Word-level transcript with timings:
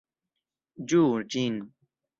Ĝuu 0.93 1.13
ĝin! 1.37 1.63